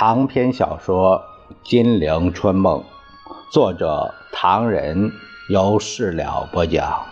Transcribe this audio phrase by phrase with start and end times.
[0.00, 1.22] 长篇小说
[1.68, 2.82] 《金陵春梦》，
[3.52, 5.12] 作者唐人，
[5.50, 7.04] 由事了播讲。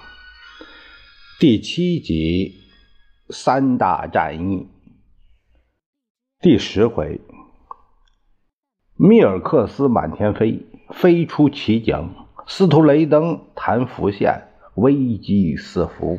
[1.38, 2.54] 第七集
[3.28, 4.68] 三大战役，
[6.40, 7.20] 第十回，
[8.96, 12.08] 密尔克斯满天飞，飞出奇景；
[12.46, 16.18] 司徒雷登谈浮现，危机四伏。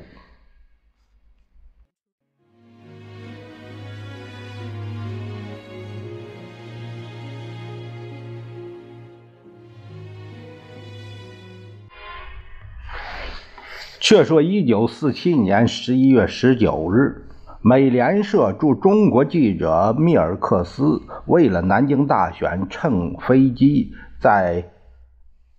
[14.10, 17.28] 却说，一九四七年十一月十九日，
[17.62, 24.72] 美联社驻中国记者密尔克斯为了南京大选，乘飞机在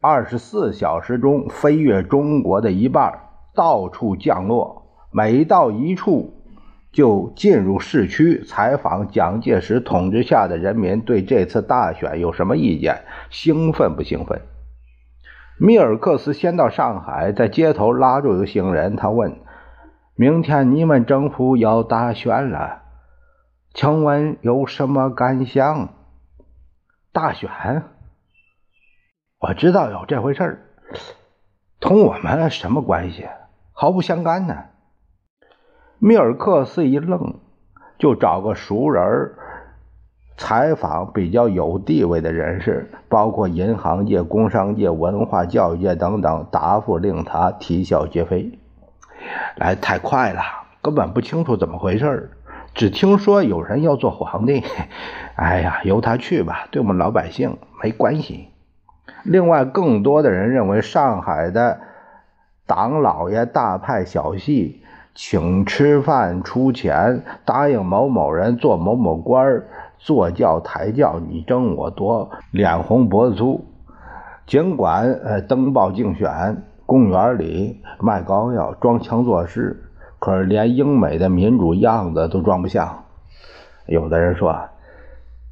[0.00, 3.20] 二十四小时中飞越中国的一半，
[3.54, 4.82] 到处降落。
[5.12, 6.34] 每到一处，
[6.90, 14.40] 就进入市区采访蒋介石统治下的人民对这次大选有什么意见，兴奋不兴奋？
[15.62, 19.40] 米尔克斯先到上海，在街头拉住一行人，他问
[20.16, 22.80] ：“明天你们政府要大选了，
[23.74, 25.90] 请问有什么感想？”
[27.12, 27.82] 大选，
[29.38, 30.60] 我知道有这回事儿，
[31.78, 33.28] 同我们什么关系？
[33.72, 34.64] 毫不相干呢。
[35.98, 37.38] 米尔克斯一愣，
[37.98, 39.38] 就找个熟人儿。
[40.40, 48.58] 采访比较有地位的人士，包括银行界、工商界、文化教育界等等，答复令他啼笑皆非。
[49.56, 50.40] 来太快了，
[50.80, 52.30] 根本不清楚怎么回事
[52.72, 54.64] 只听说有人要做皇帝。
[55.36, 58.48] 哎呀，由他去吧，对我们老百姓没关系。
[59.22, 61.80] 另外，更多的人认为，上海的
[62.66, 64.82] 党老爷大派小戏，
[65.14, 69.68] 请吃饭出钱，答应某某人做某某官儿。
[70.02, 73.66] 坐轿抬轿，你争我夺，脸红脖子粗。
[74.46, 83.04] 尽管呃登报竞选，公园里卖膏药，装腔作势，可是连英美的民主样子都装不像。
[83.84, 84.56] 有的人说：“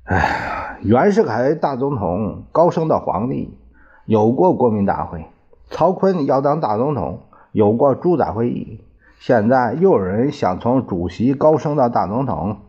[0.09, 3.59] 哎，袁世凯大总统高升到皇帝，
[4.07, 5.21] 有过国民大会；
[5.69, 7.21] 曹锟要当大总统，
[7.53, 8.81] 有过主宰会议。
[9.19, 12.59] 现在又有人想从主席高升到大总统。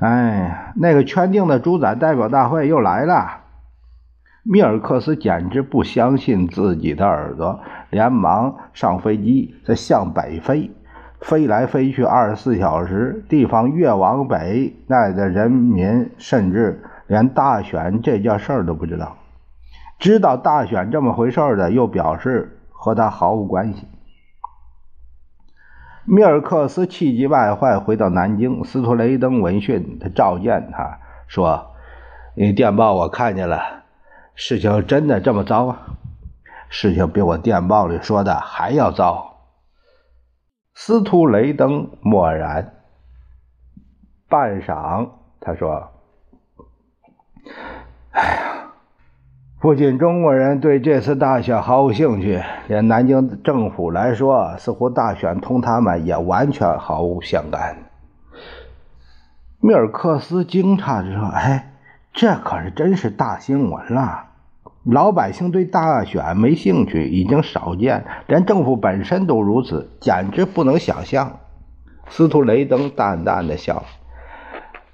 [0.00, 3.40] 哎，那个圈定的主宰代表大会又来了。
[4.44, 10.70] 米尔克斯简直不相信自己的耳朵，连忙上飞机，再向北飞，
[11.20, 13.24] 飞来飞去二十四小时。
[13.28, 19.16] 地方越往北，那里的人民甚至连大选这件事儿都不知道。
[19.98, 23.88] 知道大选这么回事的，又表示和他毫无关系。
[26.10, 31.74] 米尔克斯气急败坏回到南京，斯图雷登闻讯，他召见他说
[32.34, 33.82] ：“你电报我看见了，
[34.34, 35.98] 事情真的这么糟啊？
[36.70, 39.36] 事情比我电报里说的还要糟。”
[40.74, 42.74] 斯图雷登默然
[44.30, 45.10] 半晌，
[45.40, 45.90] 他说
[48.12, 48.44] ：“哎呀。”
[49.60, 57.76] 不仅中国人对这次大选毫无兴趣，连南京政府来说，似乎大选同他们也完全毫无相干。
[59.58, 61.72] 米尔克斯惊诧地说：“哎，
[62.12, 64.26] 这可是真是大新闻了！
[64.84, 71.40] 老百姓对大选没兴趣已经少见，连政府本身都如此，简直不能想象。”
[72.06, 73.82] 司徒雷登淡淡的笑：“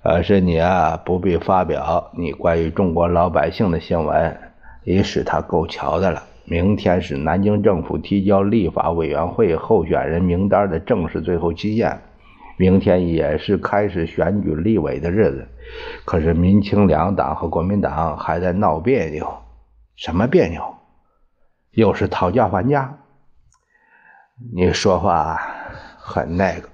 [0.03, 4.39] 呃，是你啊，不必发表你关于中国老百姓的新闻。”
[4.85, 6.23] 也使他够瞧的了。
[6.45, 11.99] 明天是南京政府提交立法委员会候选人名单的正式最后期限，
[12.59, 15.49] 明天也是开始选举立委的日子。
[16.05, 19.27] 可是民清两党和国民党还在闹别扭，
[19.97, 20.63] 什么别扭？
[21.71, 22.99] 又是讨价还价？
[24.53, 25.41] 你说话
[25.97, 26.69] 很那个，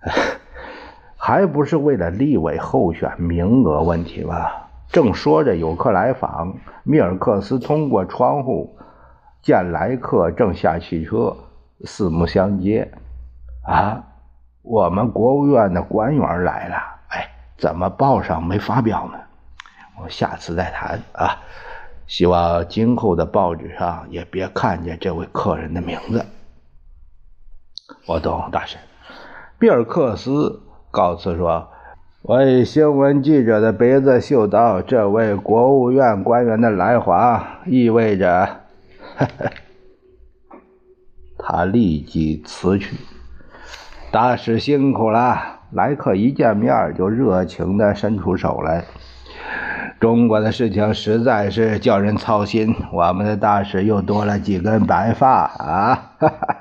[1.18, 4.46] 还不是为了立委候选名额问题吗？
[4.90, 6.54] 正说着，有客来访。
[6.82, 8.78] 米尔克斯通过窗户
[9.42, 11.36] 见来客正下汽车，
[11.84, 12.90] 四目相接。
[13.64, 14.04] 啊，
[14.62, 16.76] 我们国务院的官员来了。
[17.08, 19.18] 哎，怎么报上没发表呢？
[20.00, 21.36] 我下次再谈啊。
[22.06, 26.24] 希望今后的报纸上也别看见这位客人的名字。
[28.06, 28.80] 我懂，大神。
[29.58, 31.68] 比尔克斯告辞说。
[32.28, 38.46] 为新闻记者的鼻子嗅到这位国务院官员的来华，意味着，
[41.38, 42.98] 他立即辞去。
[44.12, 45.38] 大使辛苦了。
[45.72, 48.84] 来客一见面就热情地伸出手来，
[49.98, 56.12] 中国的事情实在是叫人操心，我们的大使又多了几根白发啊！
[56.18, 56.57] 哈哈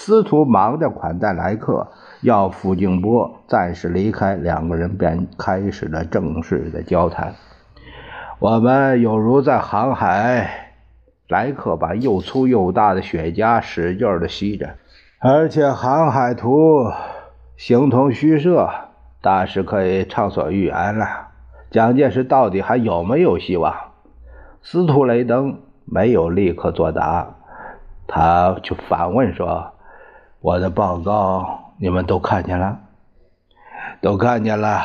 [0.00, 1.88] 司徒忙着款待来客，
[2.22, 7.34] 要傅静波暂时离开，两个人便开始了正式的交谈。
[8.38, 10.76] 我们有如在航海，
[11.26, 14.76] 来客把又粗又大的雪茄使劲的吸着，
[15.18, 16.92] 而且航海图
[17.56, 18.70] 形同虚设，
[19.20, 21.06] 大使可以畅所欲言了。
[21.72, 23.74] 蒋介石到底还有没有希望？
[24.62, 27.34] 司徒雷登没有立刻作答，
[28.06, 29.72] 他就反问说。
[30.40, 32.78] 我的报告你们都看见了，
[34.00, 34.82] 都看见了。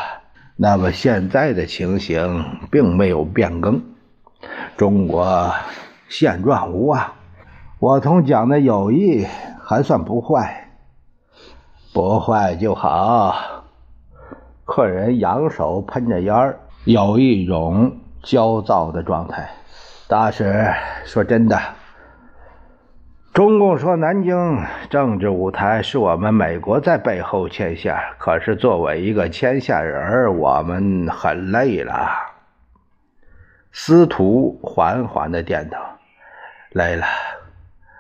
[0.56, 3.82] 那么现在的情形并没有变更，
[4.78, 5.54] 中国
[6.10, 7.14] 现状无望。
[7.80, 9.28] 我同蒋的友谊
[9.64, 10.70] 还算不坏，
[11.94, 13.36] 不坏就好。
[14.66, 19.52] 客人扬手喷着烟儿，有一种焦躁的状态。
[20.08, 20.74] 大使
[21.06, 21.60] 说：“真的。”
[23.34, 32.12] 中共说南京政治舞台是我们美国在背后牵线，可是作为一个牵线人我们很累了。
[33.72, 35.78] 司徒缓缓的点头，
[36.74, 37.08] 累了。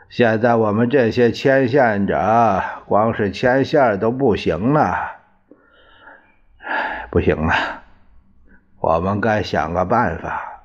[0.08, 5.16] 现在我们这些牵线者，光是牵线都不行了，
[7.10, 7.56] 不行了。
[8.80, 10.62] 我们该想个办法，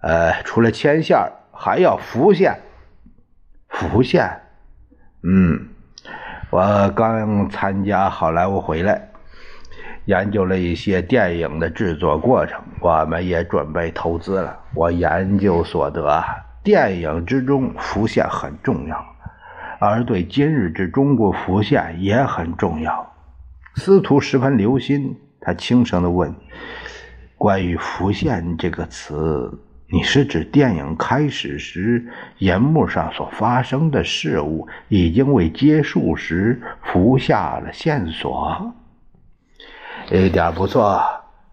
[0.00, 1.16] 呃，除了牵线，
[1.52, 2.58] 还要浮线。
[3.72, 4.30] 浮现，
[5.22, 5.68] 嗯，
[6.50, 9.08] 我刚参加好莱坞回来，
[10.04, 12.60] 研究了一些电影的制作过程。
[12.80, 14.58] 我们也准备投资了。
[14.74, 16.22] 我研究所得，
[16.62, 19.04] 电影之中浮现很重要，
[19.80, 23.12] 而对今日之中国浮现也很重要。
[23.76, 26.34] 司徒十分留心，他轻声的问
[27.38, 29.58] ：“关于浮现这个词。”
[29.92, 32.06] 你是指电影开始时，
[32.38, 38.72] 银幕上所发生的事物已经为结束时伏下了线索？
[40.10, 41.02] 一点不错，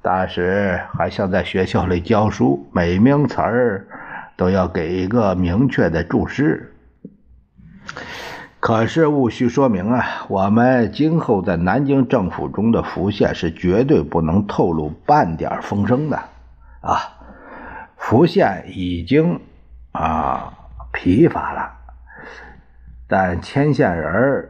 [0.02, 3.86] 大使还像在学校里教书，每名词儿
[4.38, 6.74] 都要给一个明确的注释。
[8.62, 16.16] 可是务须说明啊，我们今后在南京政府中的浮现是绝对不能透露半点风声的
[16.80, 17.19] 啊。
[18.10, 19.40] 浮现已经
[19.92, 20.52] 啊
[20.92, 21.78] 疲乏了，
[23.08, 24.50] 但牵线人儿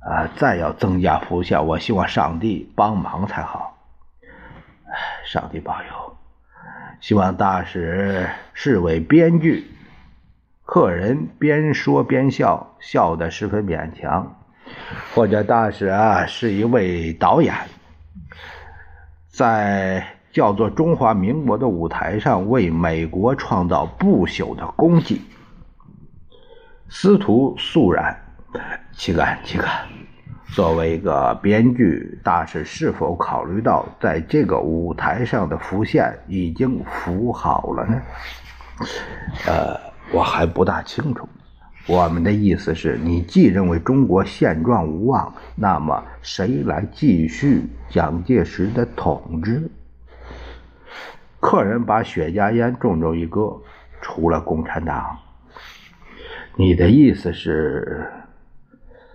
[0.00, 3.78] 啊再要增加浮现，我希望上帝帮忙才好。
[5.24, 6.16] 上帝保佑！
[7.00, 9.74] 希望大使是位编剧。
[10.66, 14.36] 客人边说边笑，笑得十分勉强。
[15.14, 17.54] 或者大使啊是一位导演，
[19.26, 20.15] 在。
[20.36, 25.22] 叫做中华民国的舞台上为美国创造不朽的功绩。
[26.90, 28.14] 司徒肃然，
[28.92, 29.66] 岂敢岂敢！
[30.48, 38.02] 作为一个编剧，大使是否考虑到在这个舞台上的浮现已经浮好了呢？
[39.46, 39.74] 呃，
[40.12, 41.26] 我还不大清楚。
[41.86, 49.70] 我们的意思是你既认为中国现状无望，那么谁来继续蒋介石的统治？
[51.46, 53.62] 客人把雪茄烟重重一搁，
[54.00, 55.16] 除了共产党。
[56.56, 58.10] 你的意思是，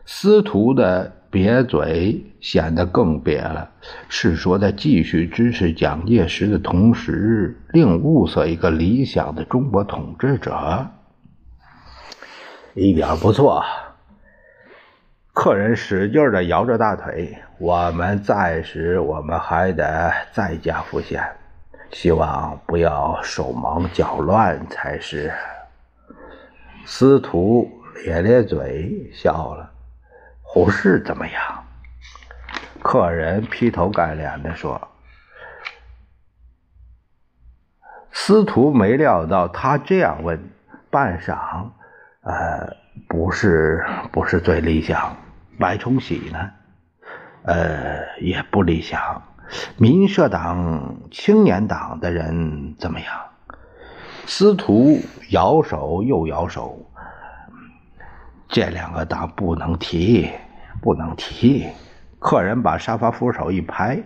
[0.05, 3.71] 司徒的瘪嘴显得更瘪了，
[4.07, 10.87] 是说在继续支持蒋介石的同时，另物色一个理想的中国统治者。
[12.75, 13.61] 一点不错。
[15.33, 17.37] 客人使劲的摇着大腿。
[17.59, 21.21] 我们暂时，我们还得再加浮现。
[21.91, 25.31] 希望不要手忙脚乱才是。
[26.85, 27.69] 司徒
[28.03, 29.71] 咧咧嘴笑了。
[30.41, 31.63] 胡适怎么样？
[32.81, 34.89] 客人劈头盖脸的说。
[38.11, 40.49] 司徒没料到他这样问，
[40.89, 41.69] 半晌，
[42.21, 42.75] 呃，
[43.07, 45.15] 不是，不是最理想。
[45.57, 46.51] 白崇禧呢？
[47.43, 49.21] 呃，也不理想。
[49.77, 53.07] 民社党、青年党的人怎么样？
[54.25, 56.85] 司徒摇手又摇手，
[58.47, 60.29] 这两个党不能提，
[60.81, 61.67] 不能提。
[62.19, 64.01] 客人把沙发扶手一拍：“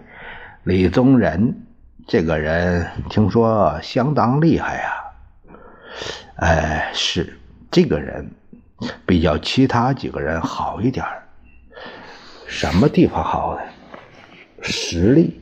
[0.64, 1.68] 李宗仁
[2.08, 4.92] 这个人听说相当厉害呀。”
[6.38, 7.38] 哎，是
[7.70, 8.32] 这个人
[9.06, 11.06] 比较其他几个人好一点
[12.48, 13.62] 什么地方好呢？
[14.68, 15.40] 实力，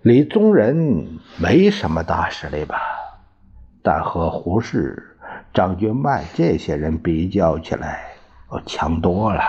[0.00, 2.80] 李宗仁没什么大实力吧，
[3.82, 5.02] 但和胡适、
[5.52, 8.00] 张君迈这些人比较起来，
[8.48, 9.42] 我强多了。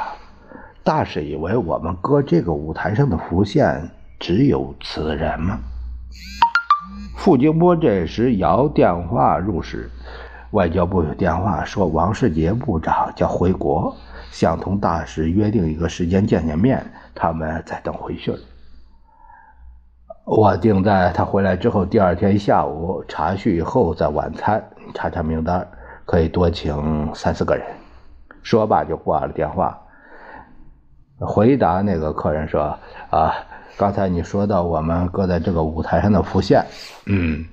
[0.84, 3.90] 大师以为我们搁这个舞台上的浮现
[4.20, 5.58] 只有此人吗？
[7.16, 9.90] 傅京波这时摇电话入室，
[10.52, 13.96] 外交部有电话说王世杰部长将回国，
[14.32, 18.38] 想同大使约定一个时间见见面，他们在等回信。
[20.26, 24.64] 我定在他回来之后第二天下午茶叙以后再晚餐，
[24.96, 25.66] 查查名单，
[26.04, 27.64] 可以多请三四个人。
[28.42, 29.80] 说罢就挂了电话。
[31.20, 32.76] 回答那个客人说
[33.12, 33.36] ：“啊，
[33.78, 36.66] 刚才你说到我们搁在这个舞台上的浮现，
[37.06, 37.46] 嗯，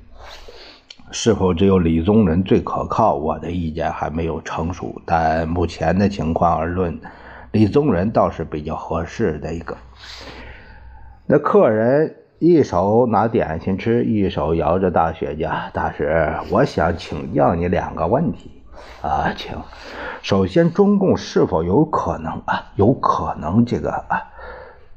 [1.10, 3.14] 是否只有李宗仁最可靠？
[3.14, 6.98] 我的意见还没有成熟，但目前的情况而论，
[7.50, 9.76] 李宗仁倒是比较合适的一个。”
[11.28, 12.16] 那客人。
[12.44, 15.70] 一手拿点心吃，一手摇着大雪茄。
[15.70, 18.50] 大师，我想请教你两个问题
[19.00, 19.56] 啊，请。
[20.22, 22.72] 首先，中共是否有可能啊？
[22.74, 24.26] 有可能这个啊？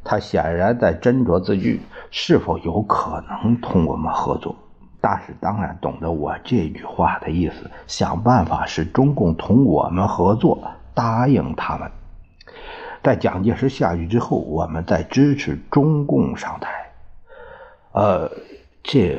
[0.03, 4.55] 他显然在斟酌字句，是否有可能同我们合作？
[4.99, 10.57] 大使当然懂得我这句话的意思，想办法使中共同我们合作，
[10.95, 11.91] 答应他们。
[13.03, 16.74] 在蒋介石下去之后，我们再支持中共上台。
[17.95, 18.29] 呃，
[18.83, 19.17] 这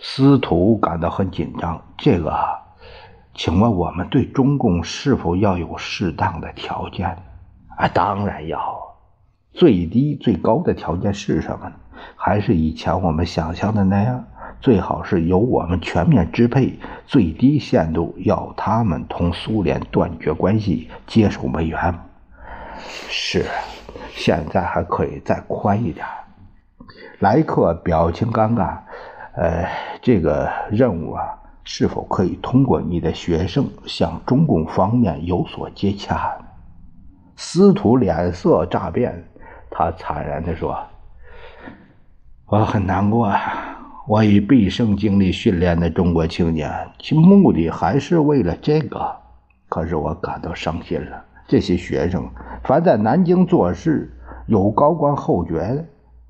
[0.00, 1.78] 司徒感到很紧张。
[1.98, 2.34] 这个，
[3.34, 7.06] 请问我们对中共是否要有适当的条件？
[7.76, 8.96] 啊，当然要。
[9.52, 11.74] 最低最高的条件是什么呢？
[12.16, 14.24] 还是以前我们想象的那样？
[14.58, 21.94] 最好是由我们全面支配，最低限度要他们同苏联断绝关系，接受美元。
[23.10, 23.44] 是，
[24.12, 26.06] 现在还可以再宽一点。
[27.20, 28.78] 莱克表情尴尬，
[29.34, 29.68] 呃，
[30.02, 31.22] 这个任务啊，
[31.64, 36.36] 是否可以通过你的学生向中共方面有所接洽？
[37.36, 39.24] 司徒脸色乍变，
[39.70, 40.78] 他惨然地说
[42.46, 43.30] ：“我很难过，
[44.06, 49.16] 我以毕生精力训练的中国青年，其目的还是为了这个。
[49.68, 51.24] 可是我感到伤心了。
[51.48, 52.28] 这些学生，
[52.64, 54.16] 凡在南京做事，
[54.46, 55.84] 有高官厚爵的。”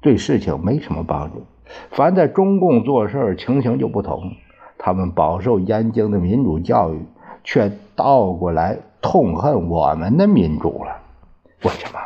[0.06, 1.42] 对事情没什么帮助，
[1.90, 4.30] 凡在中共做事情形就不同。
[4.78, 7.04] 他们饱受燕京的民主教育，
[7.42, 10.96] 却倒过来痛恨我们的民主了。
[11.64, 11.98] 为什么？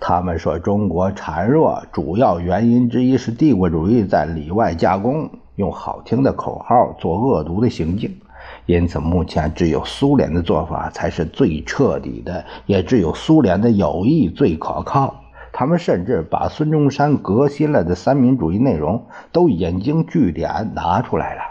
[0.00, 8.18] 他们说中国孱弱，主要原因之一是帝国主义在里外夹攻，用好听的口号做恶毒的行径。
[8.64, 15.20] 因此，目前只有苏联的做法才是最彻底的，也只有苏联的友谊最可靠。
[15.56, 21.42] 他们甚至把孙中山革新了的三民主义内容都引经据典拿出来了。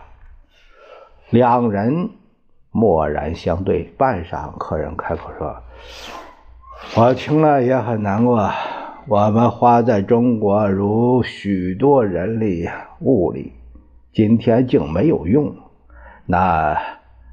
[1.29, 2.09] 两人
[2.69, 5.55] 默然相对，半晌，客人开口说
[6.97, 8.51] ：“我听了也很难过。
[9.07, 12.67] 我们花在中国如许多人力
[12.99, 13.53] 物力，
[14.11, 15.55] 今天竟没有用。
[16.25, 16.77] 那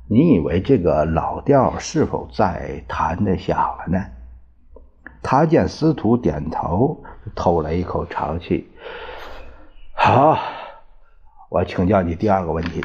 [0.08, 4.04] 你以为这个老调是否再谈得响了呢？”
[5.22, 7.02] 他见司徒点头，
[7.34, 8.68] 透了一口长气。
[9.92, 10.38] 好，
[11.50, 12.84] 我请教你第二个问题。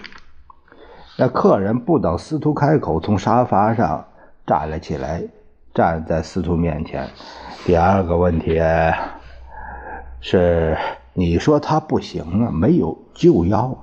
[1.17, 4.05] 那客人不等司徒开口，从沙发上
[4.45, 5.23] 站了起来，
[5.73, 7.09] 站在司徒面前。
[7.65, 8.61] 第二个问题
[10.19, 10.77] 是，
[11.13, 13.77] 你说他不行啊，没有救药，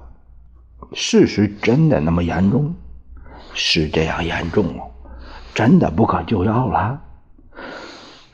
[0.93, 2.75] 事实真的那么严重？
[3.55, 4.85] 是这样严重吗，
[5.55, 7.01] 真的不可救药了？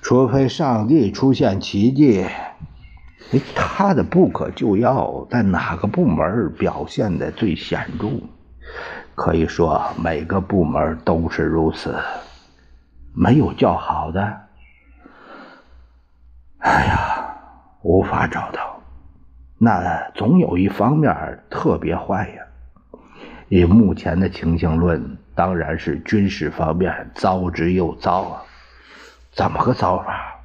[0.09, 8.09] 除非上帝出现奇迹，哎，他的不可救药在哪个部门表现的最显著？
[9.15, 11.95] 可以说每个部门都是如此，
[13.13, 14.39] 没有较好的。
[16.61, 17.37] 哎呀，
[17.83, 18.81] 无法找到，
[19.59, 22.43] 那总有一方面特别坏呀。
[23.51, 28.43] 以目前的情形论，当然是军事方面糟之又糟啊。
[29.39, 30.41] 怎么个糟法？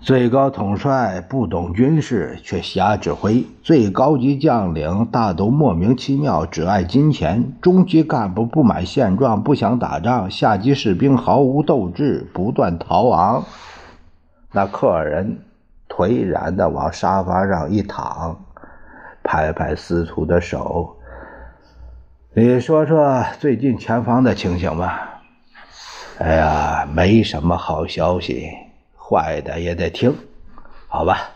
[0.00, 13.44] 最高统帅不懂军事，却瞎指挥；最高级将领大都莫名其妙，只爱金钱；中级干部不满现状，不想打仗；下级士兵毫无斗志，不断逃亡。
[14.50, 15.40] 那客人
[15.86, 18.42] 颓然的往沙发上一躺，
[19.22, 20.96] 拍拍司徒的手
[22.32, 25.10] ：“你说说最近前方的情形吧。”
[26.18, 28.48] 哎呀，没什么好消息，
[28.96, 30.14] 坏的也得听。
[30.86, 31.30] 好吧。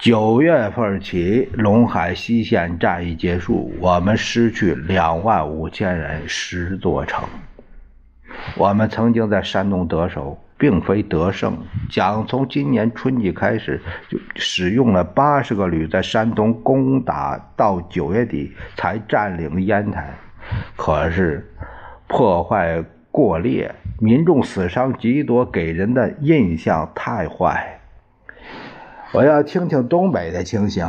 [0.00, 7.24] 九月份起，陇海西线战役结束，我们失去两万五千人，十座城。
[8.56, 11.56] 我们曾经在山东得手，并非得胜。
[11.90, 20.14] 蒋从今年春季开始就使用了八十个旅在山东攻打，到九月底才占领烟台。
[20.76, 21.48] 可是
[22.08, 27.80] 破坏过烈，民众死伤极多，给人的印象太坏。
[29.12, 30.88] 我要听听东北的情形。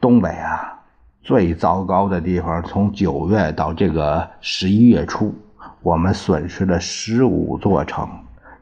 [0.00, 0.80] 东北啊，
[1.20, 5.34] 最糟糕的地方，从九月到这个十一月初，
[5.82, 8.08] 我们损失了十五座城，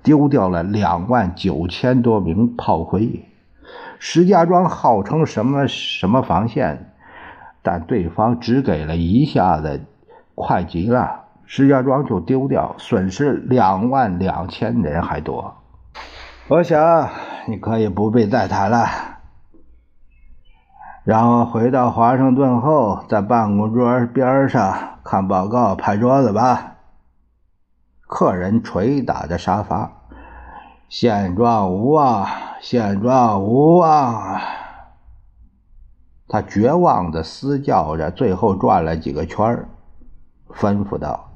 [0.02, 3.26] 丢掉了两万九千多名炮灰。
[3.98, 6.92] 石家庄号称什么什么防线，
[7.62, 9.82] 但对方只给了一下子，
[10.38, 15.56] 快极了，石家庄就丢掉，损失两万两千人还多。
[16.48, 17.08] 我想。
[17.48, 18.86] 你可以不必再谈了。
[21.02, 26.74] 让我回到华盛顿后，在办公桌边上看报告，拍桌子吧。
[28.06, 29.92] 客人捶打着沙发，
[30.90, 32.26] 现状无望，
[32.60, 34.38] 现状无望。
[36.28, 39.66] 他绝望的嘶叫着，最后转了几个圈
[40.54, 41.30] 吩咐道：“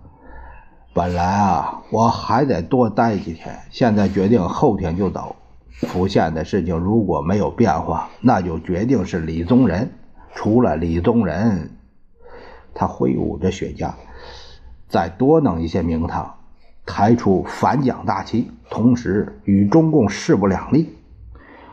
[0.94, 5.36] 本来啊，我还得多待几天，现在决定后天就走。”
[5.88, 9.90] 福县的事情如果没有变化，那就决定是李宗仁。
[10.34, 11.70] 除了李宗仁，
[12.72, 13.92] 他挥舞着雪茄，
[14.88, 16.36] 再多弄一些名堂，
[16.86, 20.96] 抬出反蒋大旗，同时与中共势不两立。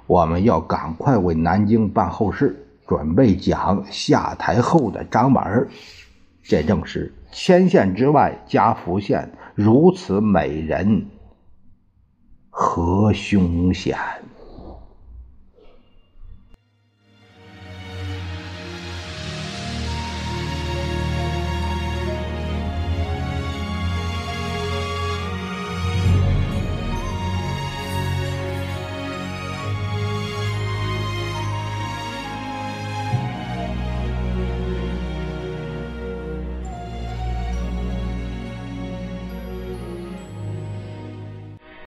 [0.08, 5.68] 我们要赶快为南京办后事，准备蒋下台后的章板
[6.42, 11.06] 这正是牵线之外加浮线，如此美人。
[12.50, 13.98] 何凶险！